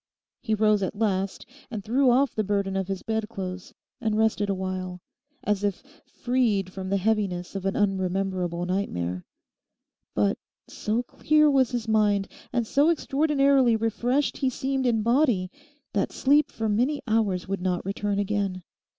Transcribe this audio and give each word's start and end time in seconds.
He 0.41 0.55
rose 0.55 0.81
at 0.81 0.97
last 0.97 1.45
and 1.69 1.83
threw 1.83 2.09
off 2.09 2.33
the 2.33 2.43
burden 2.43 2.75
of 2.75 2.87
his 2.87 3.03
bedclothes, 3.03 3.71
and 4.01 4.17
rested 4.17 4.49
awhile, 4.49 4.99
as 5.43 5.63
if 5.63 5.83
freed 6.07 6.71
from 6.73 6.89
the 6.89 6.97
heaviness 6.97 7.55
of 7.55 7.67
an 7.67 7.75
unrememberable 7.75 8.65
nightmare. 8.65 9.25
But 10.15 10.39
so 10.67 11.03
clear 11.03 11.51
was 11.51 11.69
his 11.69 11.87
mind 11.87 12.29
and 12.51 12.65
so 12.65 12.89
extraordinarily 12.89 13.75
refreshed 13.75 14.37
he 14.37 14.49
seemed 14.49 14.87
in 14.87 15.03
body 15.03 15.51
that 15.93 16.11
sleep 16.11 16.49
for 16.51 16.67
many 16.67 17.03
hours 17.07 17.47
would 17.47 17.61
not 17.61 17.85
return 17.85 18.17
again. 18.17 18.63